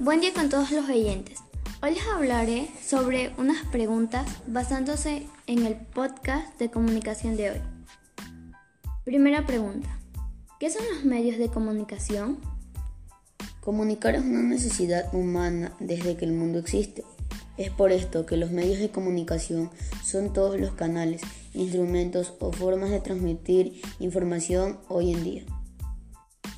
Buen 0.00 0.20
día 0.20 0.32
con 0.32 0.48
todos 0.48 0.70
los 0.70 0.88
oyentes. 0.88 1.40
Hoy 1.82 1.94
les 1.94 2.06
hablaré 2.06 2.68
sobre 2.80 3.32
unas 3.36 3.66
preguntas 3.66 4.28
basándose 4.46 5.26
en 5.48 5.66
el 5.66 5.74
podcast 5.74 6.56
de 6.60 6.70
comunicación 6.70 7.36
de 7.36 7.50
hoy. 7.50 7.60
Primera 9.04 9.44
pregunta. 9.44 9.88
¿Qué 10.60 10.70
son 10.70 10.84
los 10.94 11.04
medios 11.04 11.36
de 11.38 11.48
comunicación? 11.48 12.38
Comunicar 13.60 14.14
es 14.14 14.22
una 14.22 14.40
necesidad 14.40 15.12
humana 15.12 15.74
desde 15.80 16.16
que 16.16 16.26
el 16.26 16.32
mundo 16.32 16.60
existe. 16.60 17.02
Es 17.56 17.70
por 17.72 17.90
esto 17.90 18.24
que 18.24 18.36
los 18.36 18.52
medios 18.52 18.78
de 18.78 18.90
comunicación 18.90 19.68
son 20.04 20.32
todos 20.32 20.60
los 20.60 20.74
canales, 20.74 21.22
instrumentos 21.54 22.34
o 22.38 22.52
formas 22.52 22.90
de 22.90 23.00
transmitir 23.00 23.82
información 23.98 24.78
hoy 24.86 25.12
en 25.12 25.24
día. 25.24 25.42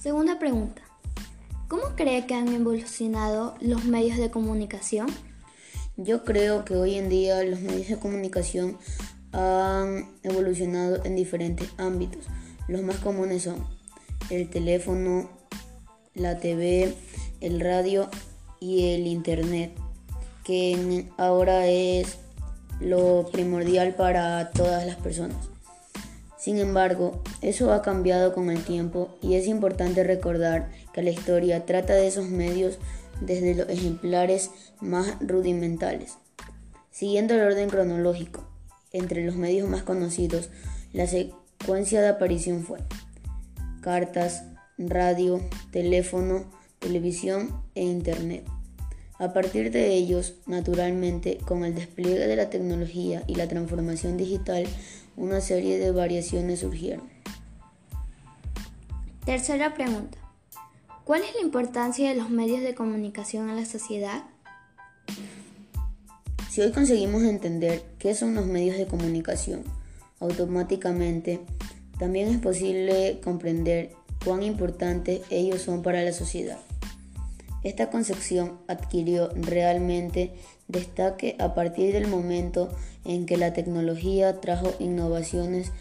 Segunda 0.03 0.39
pregunta. 0.39 0.90
¿Cómo 1.71 1.95
cree 1.95 2.27
que 2.27 2.35
han 2.35 2.49
evolucionado 2.49 3.55
los 3.61 3.85
medios 3.85 4.19
de 4.19 4.29
comunicación? 4.29 5.07
Yo 5.97 6.25
creo 6.25 6.65
que 6.65 6.75
hoy 6.75 6.97
en 6.97 7.09
día 7.09 7.45
los 7.45 7.61
medios 7.61 7.87
de 7.87 7.97
comunicación 7.97 8.77
han 9.31 10.11
evolucionado 10.25 11.05
en 11.05 11.15
diferentes 11.15 11.69
ámbitos. 11.79 12.25
Los 12.67 12.83
más 12.83 12.97
comunes 12.97 13.45
son 13.45 13.65
el 14.31 14.51
teléfono, 14.51 15.31
la 16.13 16.41
TV, 16.41 16.93
el 17.41 17.61
radio 17.61 18.11
y 18.59 18.89
el 18.93 19.07
internet, 19.07 19.71
que 20.43 21.07
ahora 21.19 21.69
es 21.69 22.19
lo 22.81 23.29
primordial 23.31 23.95
para 23.95 24.51
todas 24.51 24.85
las 24.85 24.97
personas. 24.97 25.50
Sin 26.41 26.57
embargo, 26.57 27.23
eso 27.43 27.71
ha 27.71 27.83
cambiado 27.83 28.33
con 28.33 28.49
el 28.49 28.65
tiempo 28.65 29.19
y 29.21 29.35
es 29.35 29.47
importante 29.47 30.05
recordar 30.05 30.71
que 30.95 31.03
la 31.03 31.11
historia 31.11 31.67
trata 31.67 31.93
de 31.93 32.07
esos 32.07 32.31
medios 32.31 32.79
desde 33.21 33.55
los 33.55 33.69
ejemplares 33.69 34.51
más 34.81 35.17
rudimentales. 35.21 36.17
Siguiendo 36.91 37.35
el 37.35 37.43
orden 37.43 37.69
cronológico, 37.69 38.49
entre 38.91 39.23
los 39.27 39.37
medios 39.37 39.69
más 39.69 39.83
conocidos, 39.83 40.49
la 40.95 41.07
secuencia 41.07 42.01
de 42.01 42.09
aparición 42.09 42.65
fue 42.65 42.79
cartas, 43.83 44.45
radio, 44.79 45.43
teléfono, 45.73 46.47
televisión 46.79 47.63
e 47.75 47.85
internet. 47.85 48.47
A 49.21 49.35
partir 49.35 49.71
de 49.71 49.93
ellos, 49.93 50.37
naturalmente, 50.47 51.37
con 51.47 51.67
el 51.67 51.75
despliegue 51.75 52.27
de 52.27 52.37
la 52.37 52.49
tecnología 52.49 53.23
y 53.27 53.35
la 53.35 53.47
transformación 53.49 54.17
digital, 54.17 54.67
una 55.19 55.43
serie 55.43 55.79
de 55.79 55.91
variaciones 55.91 56.61
surgieron. 56.61 57.03
Tercera 59.27 59.75
pregunta. 59.75 60.17
¿Cuál 61.05 61.21
es 61.21 61.35
la 61.35 61.43
importancia 61.43 62.09
de 62.09 62.15
los 62.15 62.31
medios 62.31 62.63
de 62.63 62.75
comunicación 62.75 63.51
en 63.51 63.57
la 63.57 63.67
sociedad? 63.67 64.25
Si 66.49 66.63
hoy 66.63 66.73
conseguimos 66.73 67.23
entender 67.23 67.83
qué 67.99 68.15
son 68.15 68.35
los 68.35 68.47
medios 68.47 68.79
de 68.79 68.87
comunicación, 68.87 69.65
automáticamente 70.19 71.41
también 71.99 72.29
es 72.29 72.39
posible 72.39 73.21
comprender 73.23 73.93
cuán 74.25 74.43
importantes 74.43 75.21
ellos 75.29 75.61
son 75.61 75.83
para 75.83 76.03
la 76.03 76.15
sociedad. 76.15 76.59
Esta 77.63 77.91
concepción 77.91 78.59
adquirió 78.69 79.29
realmente 79.35 80.33
destaque 80.69 81.37
a 81.39 81.55
partir 81.55 81.93
del 81.93 82.07
momento 82.07 82.71
en 83.05 83.27
que 83.27 83.37
la 83.37 83.53
tecnología 83.53 84.41
trajo 84.41 84.73
innovaciones 84.79 85.73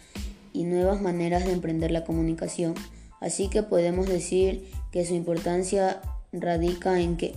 y 0.52 0.64
nuevas 0.64 1.00
maneras 1.00 1.46
de 1.46 1.52
emprender 1.52 1.90
la 1.90 2.04
comunicación. 2.04 2.74
Así 3.20 3.48
que 3.48 3.62
podemos 3.62 4.08
decir 4.08 4.70
que 4.92 5.06
su 5.06 5.14
importancia 5.14 6.00
radica 6.32 7.00
en 7.00 7.16
que 7.16 7.34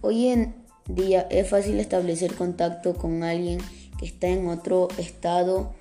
hoy 0.00 0.28
en 0.28 0.54
día 0.88 1.26
es 1.30 1.48
fácil 1.48 1.80
establecer 1.80 2.34
contacto 2.34 2.94
con 2.94 3.22
alguien 3.22 3.60
que 3.98 4.06
está 4.06 4.28
en 4.28 4.48
otro 4.48 4.88
estado 4.98 5.72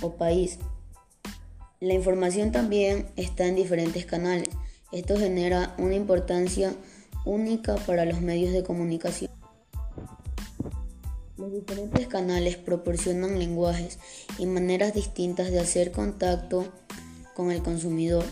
o 0.00 0.12
país. 0.12 0.58
La 1.80 1.94
información 1.94 2.52
también 2.52 3.06
está 3.16 3.46
en 3.46 3.56
diferentes 3.56 4.06
canales. 4.06 4.48
Esto 4.92 5.18
genera 5.18 5.74
una 5.78 5.94
importancia 5.94 6.72
única 7.24 7.76
para 7.76 8.04
los 8.04 8.20
medios 8.20 8.52
de 8.52 8.62
comunicación. 8.62 9.30
Los 11.36 11.52
diferentes 11.52 12.06
canales 12.06 12.56
proporcionan 12.56 13.38
lenguajes 13.38 13.98
y 14.38 14.46
maneras 14.46 14.94
distintas 14.94 15.50
de 15.50 15.60
hacer 15.60 15.90
contacto 15.90 16.72
con 17.34 17.50
el 17.50 17.62
consumidor. 17.62 18.24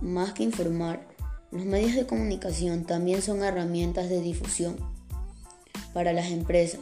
Más 0.00 0.32
que 0.32 0.42
informar, 0.42 1.06
los 1.50 1.64
medios 1.64 1.94
de 1.94 2.06
comunicación 2.06 2.84
también 2.84 3.22
son 3.22 3.42
herramientas 3.42 4.08
de 4.08 4.20
difusión 4.20 4.76
para 5.94 6.12
las 6.12 6.30
empresas. 6.30 6.80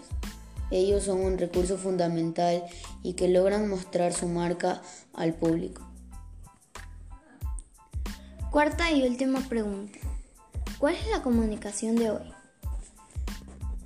Ellos 0.70 1.04
son 1.04 1.20
un 1.20 1.38
recurso 1.38 1.78
fundamental 1.78 2.64
y 3.02 3.12
que 3.12 3.28
logran 3.28 3.68
mostrar 3.68 4.12
su 4.12 4.26
marca 4.26 4.82
al 5.12 5.34
público. 5.34 5.82
Cuarta 8.50 8.90
y 8.90 9.06
última 9.06 9.40
pregunta. 9.40 9.98
¿Cuál 10.84 10.96
es 10.96 11.06
la 11.08 11.22
comunicación 11.22 11.96
de 11.96 12.10
hoy? 12.10 12.30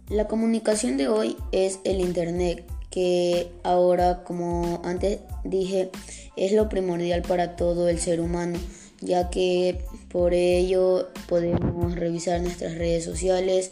La 0.08 0.26
comunicación 0.26 0.96
de 0.96 1.06
hoy 1.06 1.36
es 1.52 1.78
el 1.84 2.00
Internet, 2.00 2.68
que 2.90 3.52
ahora, 3.62 4.24
como 4.24 4.82
antes 4.82 5.20
dije, 5.44 5.92
es 6.34 6.50
lo 6.50 6.68
primordial 6.68 7.22
para 7.22 7.54
todo 7.54 7.88
el 7.88 8.00
ser 8.00 8.20
humano, 8.20 8.58
ya 9.00 9.30
que 9.30 9.80
por 10.10 10.34
ello 10.34 11.06
podemos 11.28 11.94
revisar 11.94 12.40
nuestras 12.40 12.74
redes 12.74 13.04
sociales 13.04 13.70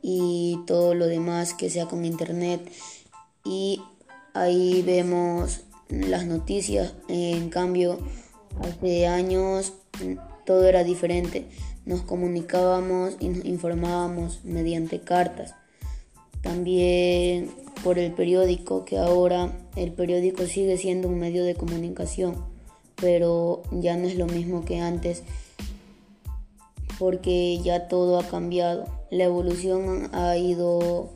y 0.00 0.58
todo 0.66 0.94
lo 0.94 1.08
demás 1.08 1.52
que 1.52 1.68
sea 1.68 1.84
con 1.84 2.06
Internet. 2.06 2.62
Y 3.44 3.82
ahí 4.32 4.80
vemos 4.80 5.60
las 5.90 6.24
noticias. 6.24 6.94
En 7.08 7.50
cambio, 7.50 7.98
hace 8.62 9.08
años 9.08 9.74
todo 10.44 10.66
era 10.66 10.84
diferente 10.84 11.46
nos 11.84 12.02
comunicábamos 12.02 13.16
y 13.18 13.28
nos 13.28 13.44
informábamos 13.44 14.44
mediante 14.44 15.00
cartas. 15.00 15.54
También 16.40 17.50
por 17.84 17.98
el 17.98 18.12
periódico, 18.12 18.84
que 18.84 18.98
ahora 18.98 19.52
el 19.76 19.92
periódico 19.92 20.46
sigue 20.46 20.76
siendo 20.76 21.08
un 21.08 21.18
medio 21.18 21.44
de 21.44 21.54
comunicación, 21.54 22.36
pero 22.96 23.62
ya 23.72 23.96
no 23.96 24.06
es 24.06 24.16
lo 24.16 24.26
mismo 24.26 24.64
que 24.64 24.80
antes, 24.80 25.22
porque 26.98 27.58
ya 27.62 27.88
todo 27.88 28.18
ha 28.18 28.24
cambiado. 28.24 28.84
La 29.10 29.24
evolución 29.24 30.08
ha 30.12 30.36
ido 30.36 31.10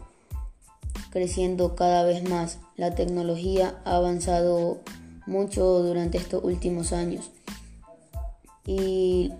creciendo 1.11 1.77
cada 1.77 2.05
vez 2.05 2.29
más. 2.29 2.59
La 2.77 2.95
tecnología 2.95 3.81
ha 3.85 3.97
avanzado 3.97 4.81
mucho 5.27 5.65
durante 5.83 6.19
estos 6.19 6.43
últimos 6.45 6.93
años. 6.93 7.31
Y 8.67 9.33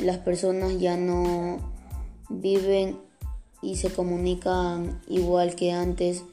las 0.00 0.18
personas 0.18 0.78
ya 0.78 0.96
no 0.96 1.58
viven 2.28 2.98
y 3.62 3.76
se 3.76 3.90
comunican 3.90 5.00
igual 5.08 5.54
que 5.54 5.72
antes, 5.72 6.24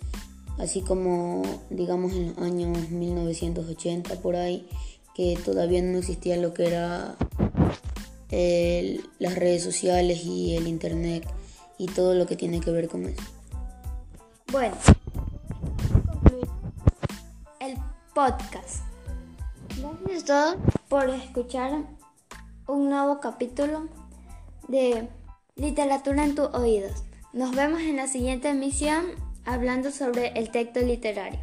así 0.57 0.81
como 0.81 1.43
digamos 1.69 2.13
en 2.13 2.29
los 2.29 2.37
años 2.39 2.89
1980 2.89 4.15
por 4.15 4.35
ahí, 4.35 4.67
que 5.13 5.37
todavía 5.43 5.81
no 5.81 5.99
existía 5.99 6.37
lo 6.37 6.53
que 6.53 6.67
era 6.67 7.15
las 9.19 9.35
redes 9.35 9.63
sociales 9.63 10.23
y 10.23 10.55
el 10.55 10.67
internet 10.67 11.27
y 11.77 11.87
todo 11.87 12.13
lo 12.13 12.25
que 12.25 12.35
tiene 12.35 12.59
que 12.59 12.71
ver 12.71 12.87
con 12.87 13.05
eso. 13.05 13.21
Bueno, 14.51 14.75
el 17.59 17.77
podcast. 18.13 18.83
Gracias 19.77 20.23
a 20.23 20.25
todos 20.25 20.57
por 20.89 21.09
escuchar 21.09 21.85
un 22.69 22.87
nuevo 22.87 23.19
capítulo 23.19 23.87
de 24.67 25.07
Literatura 25.55 26.23
en 26.23 26.35
tus 26.35 26.53
oídos. 26.53 27.03
Nos 27.33 27.55
vemos 27.55 27.81
en 27.81 27.95
la 27.95 28.05
siguiente 28.05 28.49
emisión 28.49 29.05
hablando 29.43 29.89
sobre 29.89 30.27
el 30.39 30.51
texto 30.51 30.79
literario. 30.79 31.39